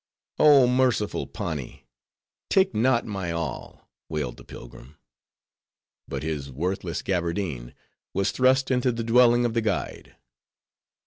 [0.39, 0.65] "Oh!
[0.65, 1.85] Merciful Pani,
[2.49, 4.97] take not my all!" wailed the pilgrim.
[6.07, 7.75] But his worthless gaberdine
[8.11, 10.15] was thrust into the dwelling of the guide.